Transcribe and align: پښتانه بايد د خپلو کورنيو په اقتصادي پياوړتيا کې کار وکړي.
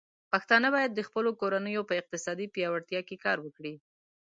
پښتانه 0.31 0.67
بايد 0.75 0.91
د 0.95 1.01
خپلو 1.07 1.29
کورنيو 1.39 1.87
په 1.89 1.93
اقتصادي 2.01 2.47
پياوړتيا 2.55 3.01
کې 3.07 3.21
کار 3.25 3.37
وکړي. 3.41 3.73